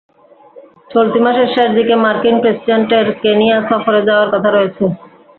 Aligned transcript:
চলতি 0.91 1.19
মাসের 1.25 1.47
শেষ 1.55 1.69
দিকে 1.77 1.93
মার্কিন 2.03 2.35
প্রেসিডেন্টের 2.41 3.05
কেনিয়া 3.21 3.57
সফরে 3.69 4.01
যাওয়ার 4.07 4.29
কথা 4.33 4.49
রয়েছে। 4.51 4.83